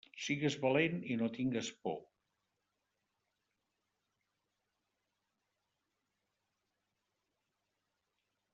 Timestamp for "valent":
0.61-0.95